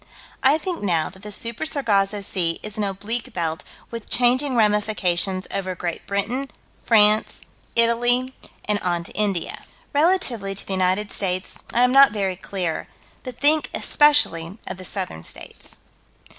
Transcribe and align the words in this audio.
I 0.41 0.57
think, 0.57 0.81
now, 0.81 1.11
that 1.11 1.21
the 1.21 1.31
Super 1.31 1.63
Sargasso 1.63 2.21
Sea 2.21 2.59
is 2.63 2.75
an 2.75 2.83
oblique 2.83 3.31
belt, 3.33 3.63
with 3.91 4.09
changing 4.09 4.55
ramifications, 4.55 5.45
over 5.53 5.75
Great 5.75 6.07
Britain, 6.07 6.49
France, 6.73 7.41
Italy, 7.75 8.33
and 8.65 8.79
on 8.79 9.03
to 9.03 9.11
India. 9.11 9.63
Relatively 9.93 10.55
to 10.55 10.65
the 10.65 10.73
United 10.73 11.11
States 11.11 11.59
I 11.71 11.83
am 11.83 11.91
not 11.91 12.13
very 12.13 12.35
clear, 12.35 12.87
but 13.21 13.39
think 13.39 13.69
especially 13.75 14.57
of 14.65 14.77
the 14.77 14.85
Southern 14.85 15.21
States. 15.21 15.77